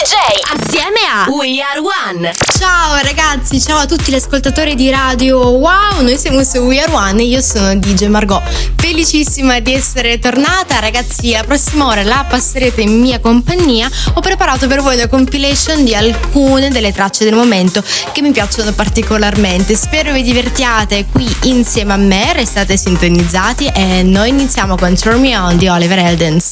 [0.00, 0.14] DJ
[0.58, 2.30] assieme a We Are One.
[2.58, 5.50] Ciao ragazzi, ciao a tutti gli ascoltatori di radio.
[5.50, 8.40] Wow, noi siamo su We Are One e io sono DJ Margot.
[8.76, 11.32] Felicissima di essere tornata, ragazzi.
[11.32, 13.90] La prossima ora la passerete in mia compagnia.
[14.14, 18.72] Ho preparato per voi una compilation di alcune delle tracce del momento che mi piacciono
[18.72, 19.76] particolarmente.
[19.76, 25.36] Spero vi divertiate qui insieme a me, restate sintonizzati e noi iniziamo con Turn Me
[25.36, 26.48] On di Oliver Eldens.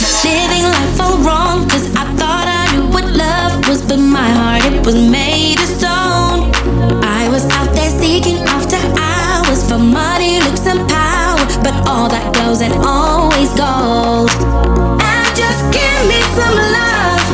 [0.00, 4.64] Living life all wrong, cause I thought I knew what love was, but my heart
[4.64, 6.48] it was made of stone.
[7.04, 12.32] I was out there seeking after hours for money, looks, and power, but all that
[12.32, 14.32] goes and always gold.
[14.96, 17.24] And just give me some love,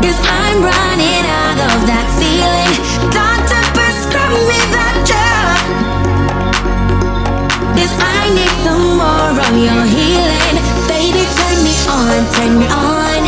[0.00, 2.72] cause I'm running out of that feeling.
[3.12, 5.60] Doctor, prescribe me that drug,
[7.76, 10.15] cause I need some more of your healing.
[12.16, 13.22] On, turn me on.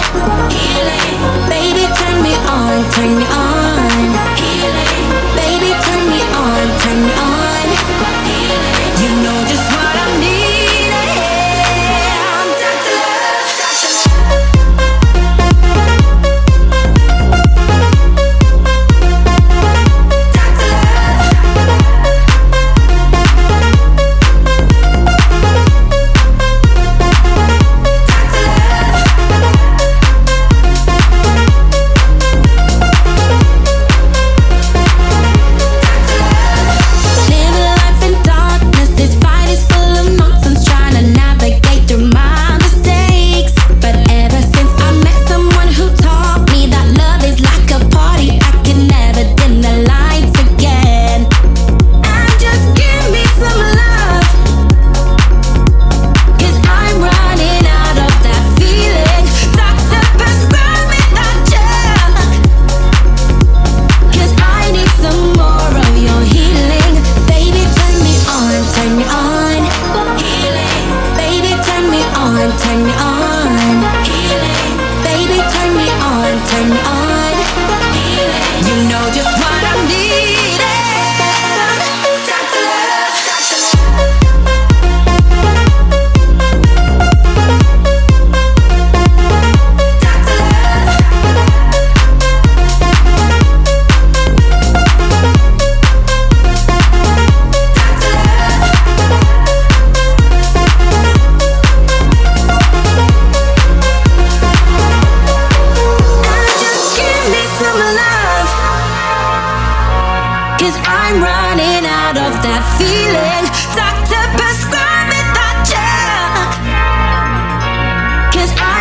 [1.50, 3.67] Baby, turn me on, turn me on.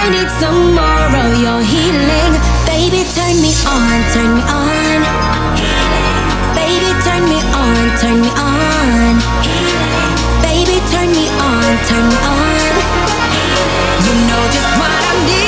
[0.08, 2.34] I need some more of your healing.
[2.64, 5.04] Baby, turn me on, turn me on.
[6.56, 9.20] Baby, turn me on, turn me on.
[10.48, 12.72] Baby, turn me on, turn me on.
[14.08, 15.47] You know just what I'm needing.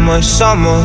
[0.00, 0.80] My summer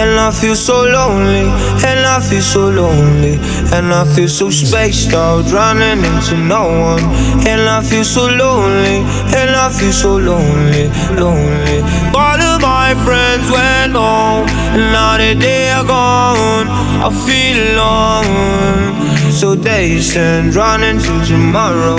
[0.00, 1.46] And I feel so lonely
[1.84, 3.38] And I feel so lonely
[3.72, 7.04] And I feel so spaced out Running into no one
[7.46, 8.98] And I feel so lonely
[9.38, 10.88] And I feel so lonely
[11.18, 11.80] Lonely.
[12.14, 16.68] All of my friends went home And now that they are gone
[17.02, 19.32] I feel alone.
[19.32, 21.96] So days turn running to tomorrow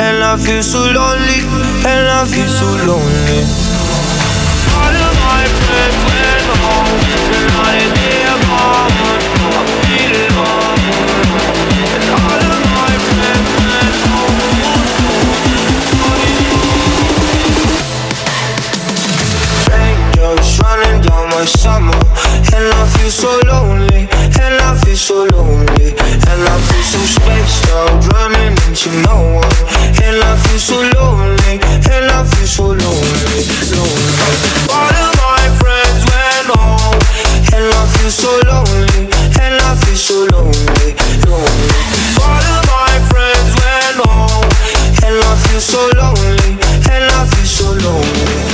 [0.00, 1.40] And I feel so lonely
[1.84, 3.63] And I feel so lonely
[21.46, 21.98] summer.
[22.54, 24.08] And I feel so lonely.
[24.40, 25.92] And I feel so lonely.
[26.30, 29.56] And I feel so spaced out Running into no one.
[30.02, 31.60] And I feel so lonely.
[31.90, 33.40] And I feel so lonely,
[33.76, 34.14] lonely.
[34.72, 37.00] All of my friends went home.
[37.52, 39.04] And I feel so lonely.
[39.40, 40.90] And I feel so lonely,
[41.28, 41.68] lonely.
[42.24, 44.48] All of my friends went home.
[45.04, 46.52] And I feel so lonely.
[46.88, 48.53] And I feel so lonely.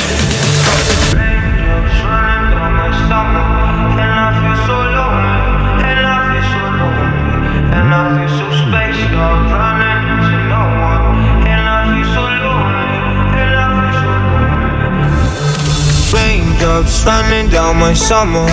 [17.06, 18.46] Running down my summer,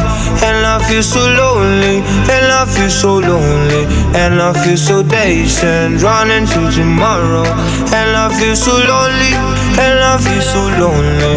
[0.47, 1.97] and I feel so lonely,
[2.31, 3.83] and I feel so lonely,
[4.15, 5.03] and I feel so
[5.63, 9.33] and running to tomorrow, and I feel so lonely,
[9.83, 11.35] and I feel so lonely.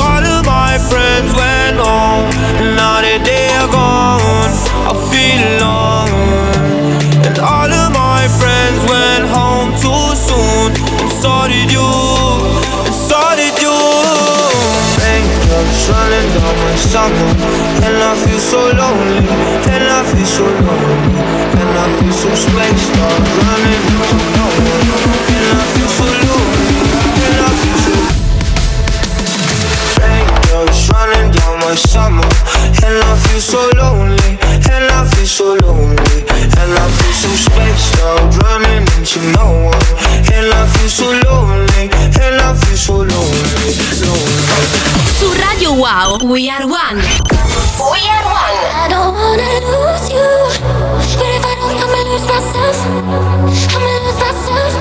[0.00, 2.30] All of my friends went home,
[2.80, 4.52] now that they are gone,
[4.88, 6.14] I feel alone.
[7.26, 7.73] And all
[16.94, 17.26] summer,
[17.82, 19.26] and I feel so lonely,
[19.74, 21.10] and I feel so lonely,
[21.58, 24.86] and I feel so spaced out, running into no one,
[25.34, 26.70] and I feel so lonely,
[27.26, 27.94] and I feel so.
[29.98, 32.30] Raindrops running down my summer,
[32.86, 34.32] and I feel so lonely,
[34.70, 39.86] and I feel so lonely, and I feel so spaced out, running into no one,
[40.30, 41.90] and I feel so lonely,
[42.22, 43.74] and I feel so lonely,
[44.06, 44.43] lonely.
[45.34, 46.96] Su Radio Wow, We Are One.
[46.96, 48.56] We Are One.
[48.70, 50.30] I don't wanna lose you,
[51.18, 52.76] but if I don't, I'ma lose myself.
[53.74, 54.72] I'ma lose myself.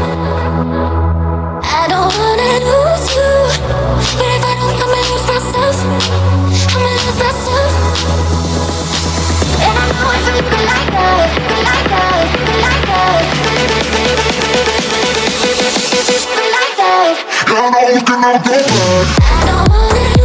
[1.63, 3.33] I don't wanna lose you,
[4.17, 5.77] but if I don't, I'ma lose myself.
[6.75, 7.71] I'ma lose myself.
[9.63, 12.85] And I know if you can like that, you can like that, you can like
[12.89, 13.21] that.
[16.09, 17.15] You can like that.
[17.49, 18.81] Yeah, I know we can never go
[19.13, 19.23] back.
[19.23, 20.22] I don't wanna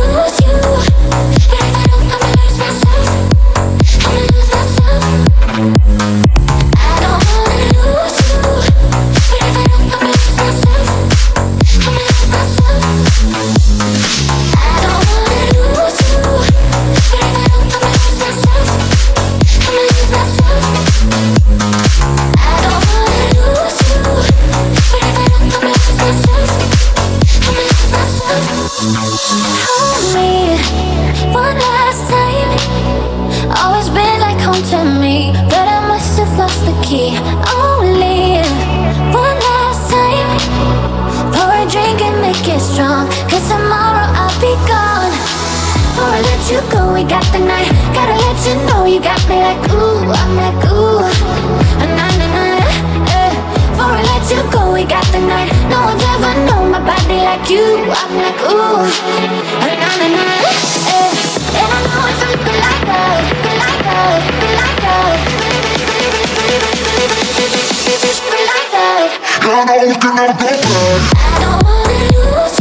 [46.99, 47.71] we got the night.
[47.95, 50.99] Gotta let you know you got me like ooh, I'm like ooh,
[51.95, 52.45] na na na.
[53.15, 53.33] Eh.
[53.71, 55.47] Before I let you go, we got the night.
[55.71, 57.87] No one's ever known my body like you.
[57.87, 58.83] I'm like ooh,
[59.63, 60.27] na na na.
[60.91, 61.11] Eh.
[61.61, 63.19] And I know it's something like that,
[63.63, 64.19] like that,
[64.59, 65.15] like that.
[68.51, 69.11] Like that.
[69.49, 71.15] I know we can never go back.
[71.15, 72.58] I don't wanna lose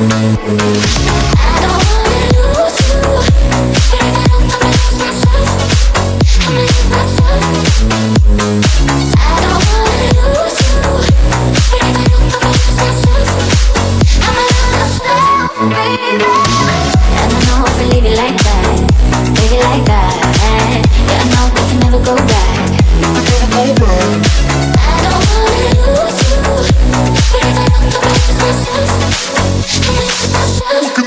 [0.00, 1.87] I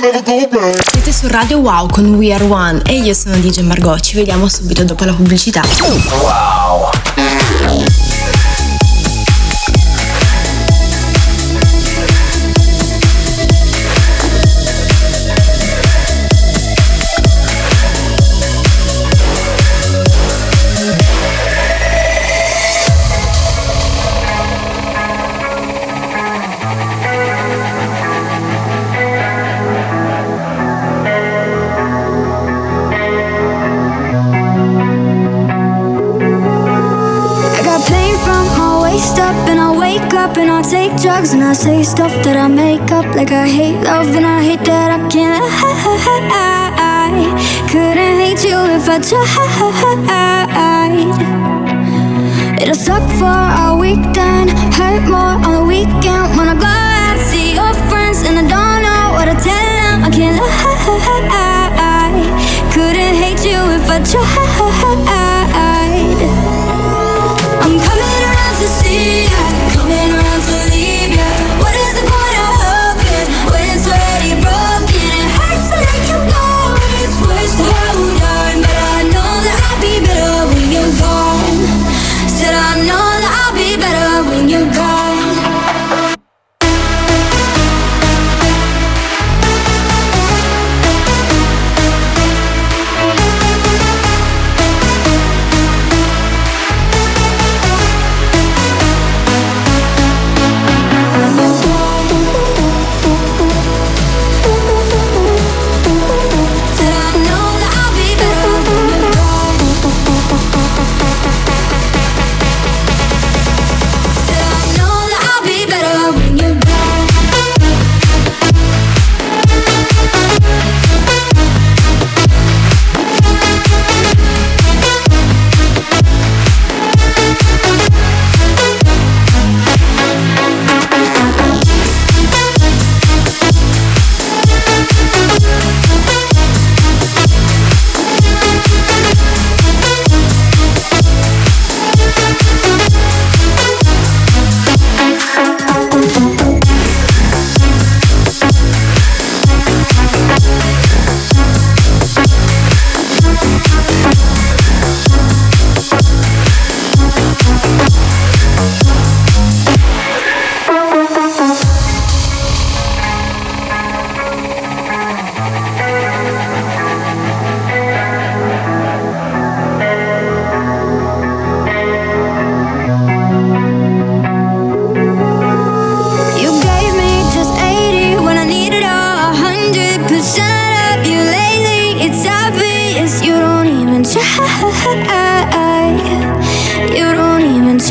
[0.01, 0.89] never go back.
[0.89, 3.99] Siete su Radio Wow con We Are One e io sono DJ Margot.
[3.99, 5.61] Ci vediamo subito dopo la pubblicità.
[7.69, 8.00] I
[41.21, 44.41] drugs and I say stuff that I make up Like I hate love and I
[44.41, 45.43] hate that I can't.
[45.43, 45.69] I
[47.69, 49.29] couldn't hate you if I tried.
[52.61, 56.37] It'll suck for a week then Hurt more on the weekend.
[56.37, 60.09] Wanna go out, see your friends And I don't know what to tell them I
[60.09, 60.49] can't lie.
[62.73, 64.41] Couldn't hate you if I tried.
[67.63, 69.29] I'm coming around to see you
[69.75, 70.20] Coming around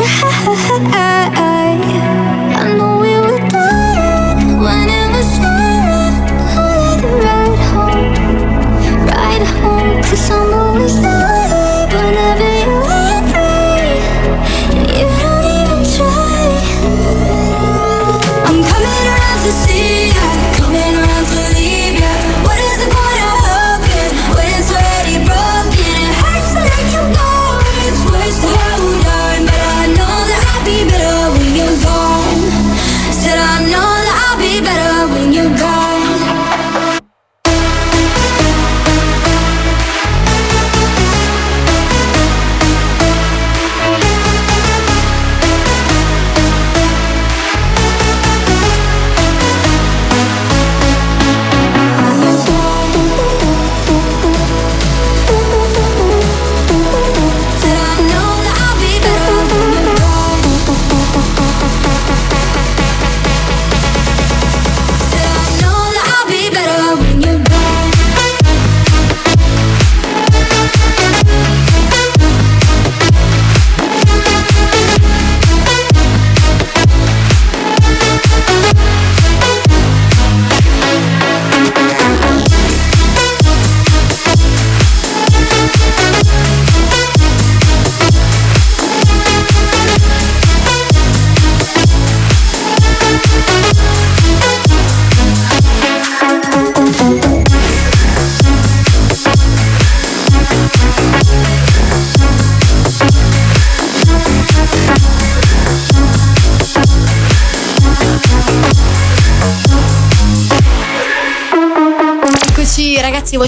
[0.01, 0.40] your head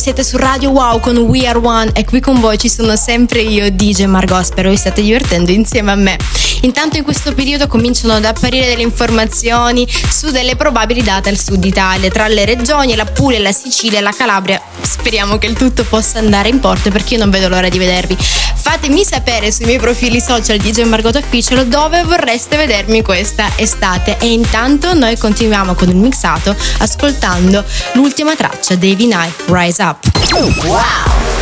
[0.03, 3.41] siete su Radio Wow con We Are One e qui con voi ci sono sempre
[3.41, 4.43] io, DJ Margot.
[4.43, 6.19] Spero vi state divertendo insieme a me.
[6.63, 11.65] Intanto in questo periodo cominciano ad apparire delle informazioni su delle probabili date al sud
[11.65, 14.61] Italia, tra le regioni, la Puglia, la Sicilia e la Calabria.
[14.81, 18.17] Speriamo che il tutto possa andare in porto perché io non vedo l'ora di vedervi.
[18.63, 24.33] Fatemi sapere sui miei profili social DJ Margot Official dove vorreste vedermi questa estate e
[24.33, 29.92] intanto noi continuiamo con il mixato ascoltando l'ultima traccia dei Vinai Rise Up.
[29.93, 31.42] Wow.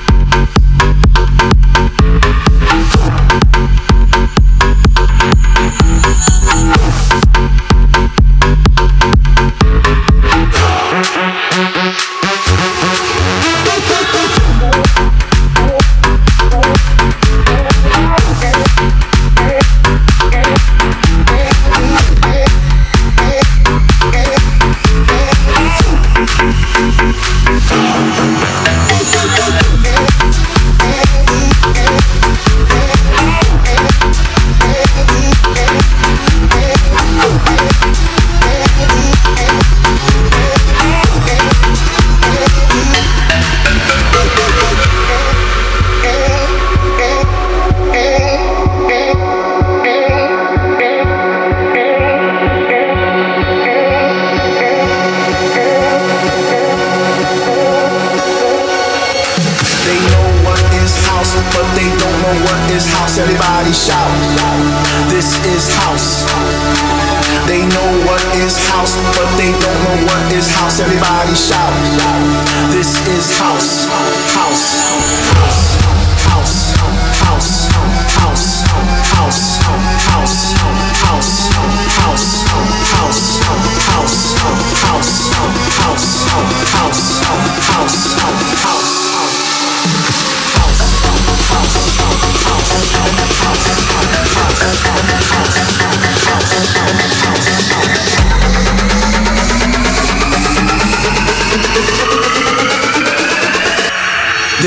[70.41, 72.20] this house, everybody shout.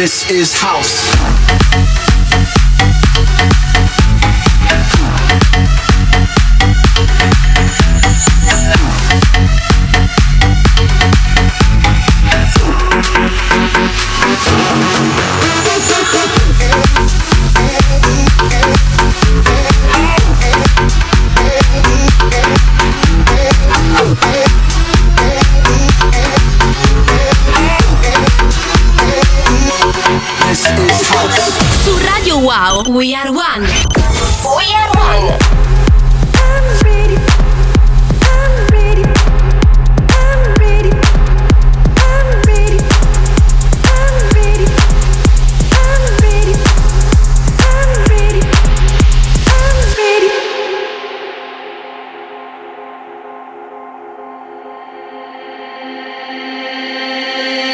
[0.05, 0.74] This is how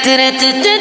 [0.02, 0.80] Did it, did it,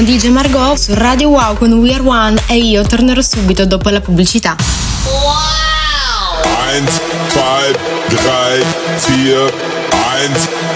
[0.00, 3.90] sono DJ Margot su Radio Wow con We Are One e io tornerò subito dopo
[3.90, 4.56] la pubblicità.
[5.04, 6.40] Wow!
[6.72, 6.88] 1,
[7.34, 7.76] 2,
[8.08, 8.64] 3,
[8.96, 9.50] 4, 1,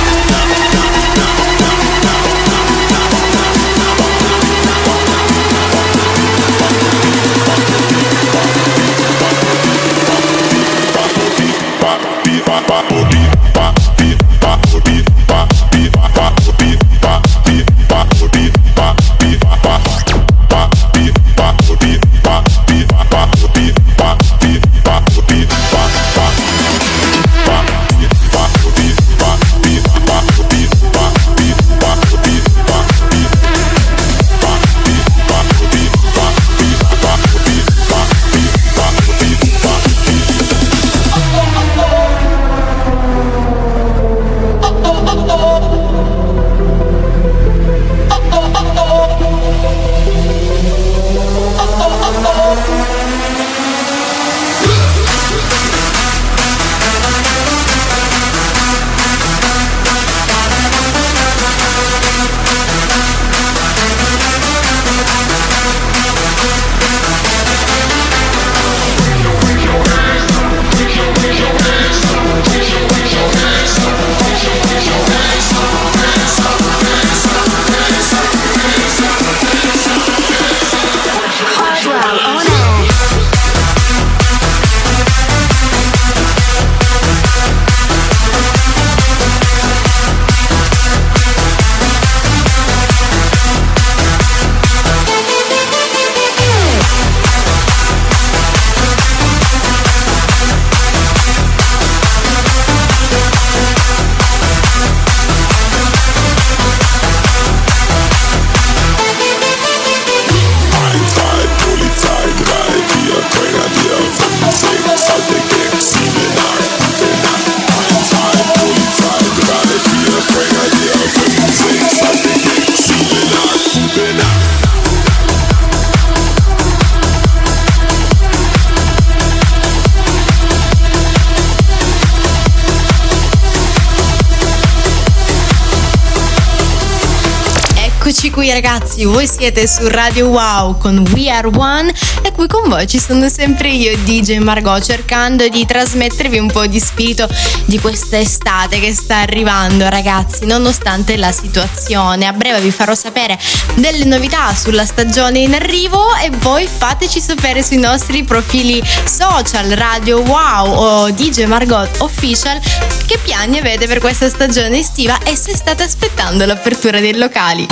[139.01, 142.99] Ragazzi, voi siete su Radio Wow con We Are One e qui con voi ci
[142.99, 147.27] sono sempre io DJ Margot cercando di trasmettervi un po' di spirito
[147.65, 152.27] di questa estate che sta arrivando ragazzi, nonostante la situazione.
[152.27, 153.39] A breve vi farò sapere
[153.75, 160.19] delle novità sulla stagione in arrivo e voi fateci sapere sui nostri profili social Radio
[160.19, 162.59] Wow o DJ Margot Official
[163.05, 167.67] che piani avete per questa stagione estiva e se state aspettando l'apertura dei locali.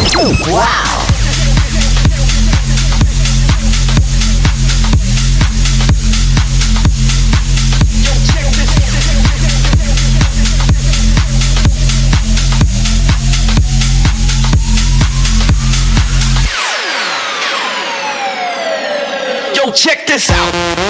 [0.48, 1.19] Wow!
[20.10, 20.89] This out.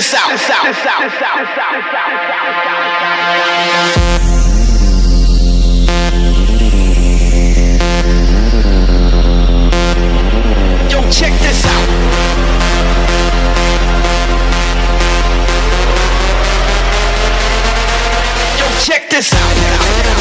[0.00, 0.30] This out.
[0.30, 0.64] This out.
[0.64, 1.02] This out.
[1.02, 1.38] This out.
[1.40, 1.72] This out.
[1.74, 2.50] This out.
[10.90, 11.88] Yo, check this out.
[18.58, 20.19] Yo, check this out.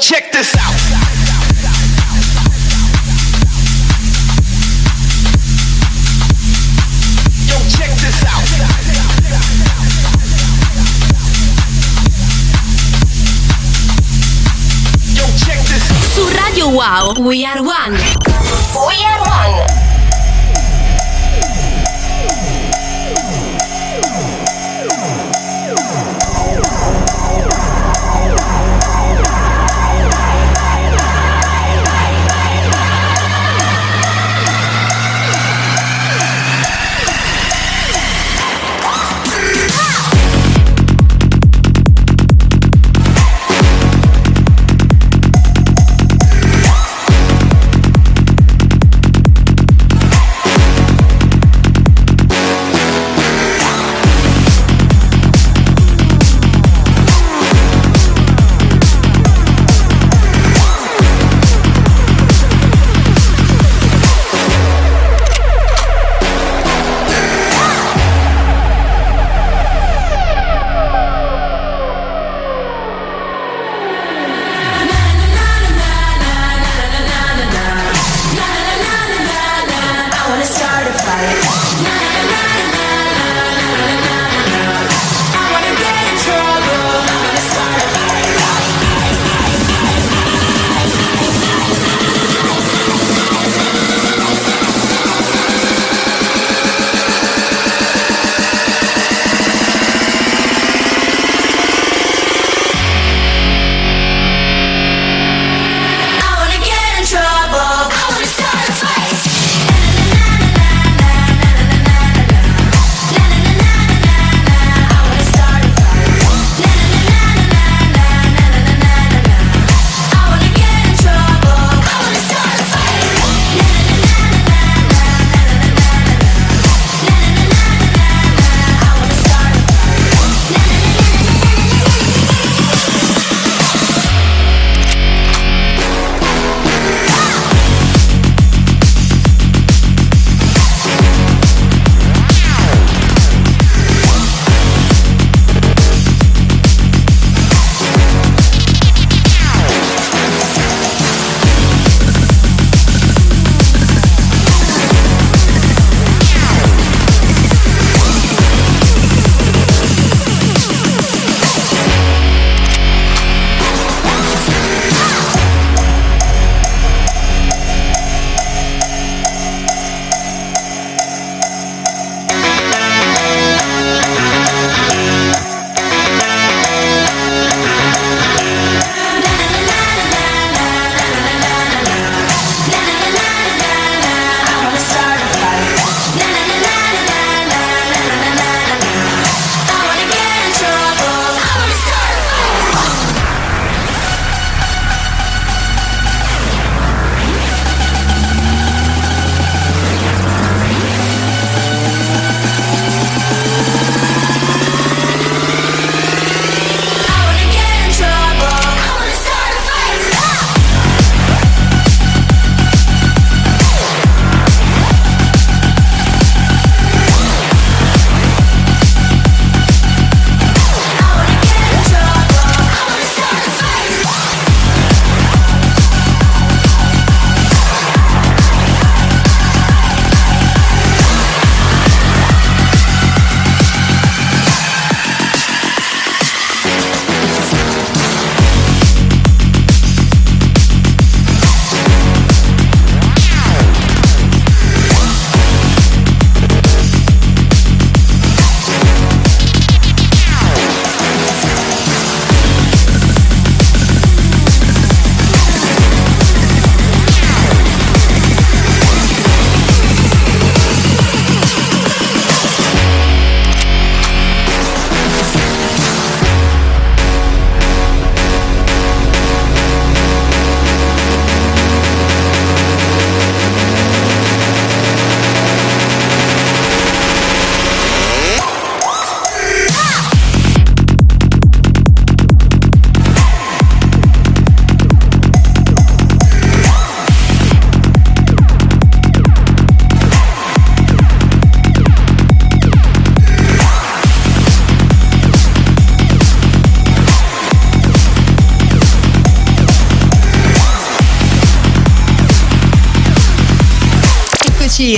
[0.00, 0.74] Check this out.
[7.46, 8.44] Yo, check this out.
[15.16, 15.82] Don't check this.
[16.14, 17.94] Su Radio Wow, We Are One.
[17.94, 19.87] We Are One.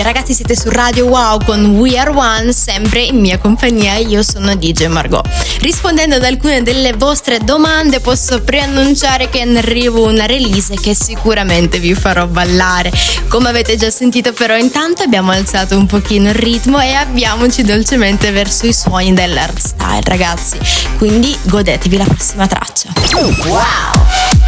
[0.03, 4.55] Ragazzi, siete su Radio Wow con We Are One, sempre in mia compagnia, io sono
[4.55, 5.29] DJ Margot.
[5.61, 10.95] Rispondendo ad alcune delle vostre domande posso preannunciare che è in arrivo una release che
[10.95, 12.91] sicuramente vi farò ballare.
[13.29, 18.31] Come avete già sentito però intanto abbiamo alzato un pochino il ritmo e avviamoci dolcemente
[18.31, 20.59] verso i suoni dell'hardstyle ragazzi.
[20.97, 22.89] Quindi godetevi la prossima traccia.
[23.45, 24.40] Wow!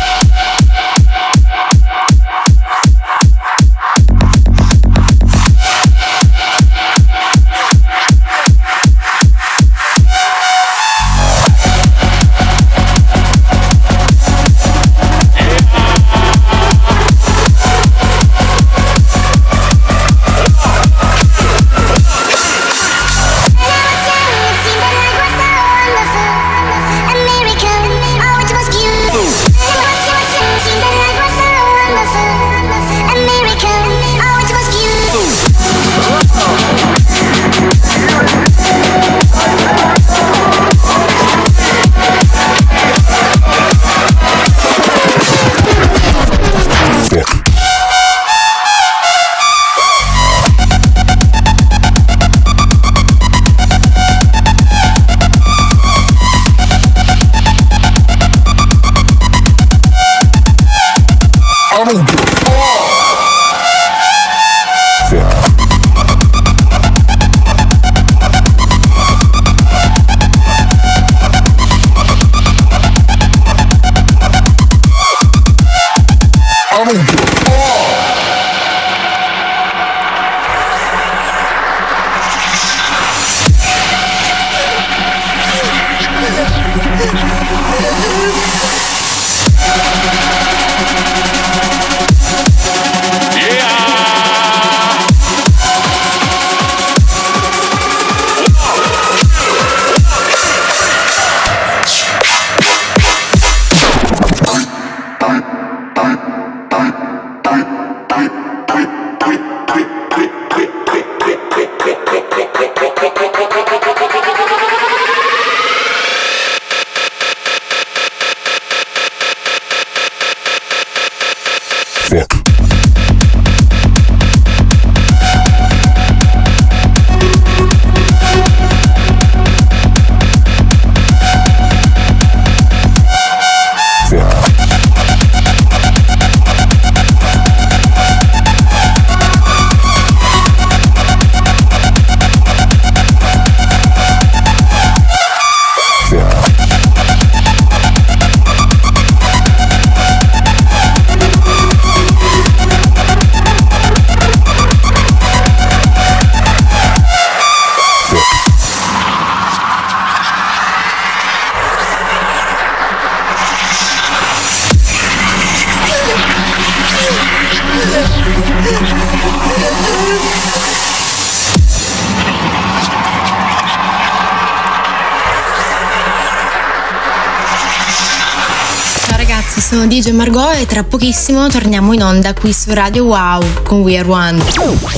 [180.02, 183.96] Sono DJ Margot e tra pochissimo torniamo in onda qui su Radio Wow con We
[183.96, 184.42] Are One.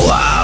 [0.07, 0.44] Mama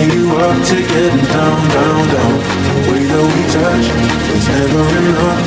[0.00, 2.32] turning you up to getting down, down, down.
[2.64, 3.86] The way that we touch
[4.32, 5.44] is never enough.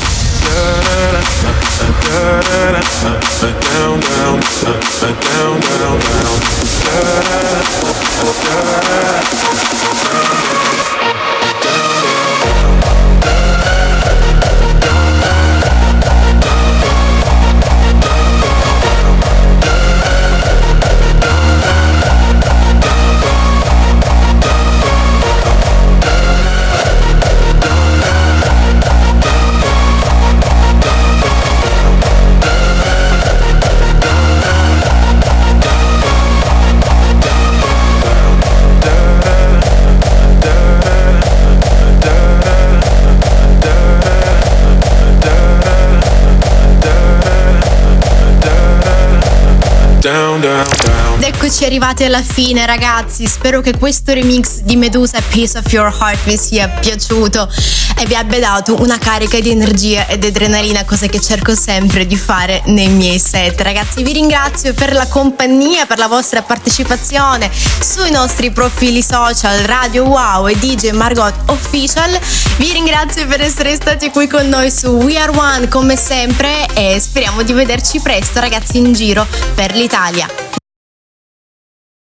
[3.73, 6.41] down, down, down, down, down.
[10.13, 10.62] Down,
[51.53, 56.25] eccoci arrivati alla fine ragazzi, spero che questo remix di Medusa Piece of Your Heart
[56.25, 57.47] vi sia piaciuto
[57.99, 62.17] e vi abbia dato una carica di energia ed adrenalina, cosa che cerco sempre di
[62.17, 63.61] fare nei miei set.
[63.61, 70.05] Ragazzi vi ringrazio per la compagnia, per la vostra partecipazione sui nostri profili social Radio
[70.05, 72.19] Wow e DJ Margot Official.
[72.57, 76.99] Vi ringrazio per essere stati qui con noi su We Are One come sempre e
[76.99, 80.42] speriamo di vederci presto ragazzi in giro per l'Italia.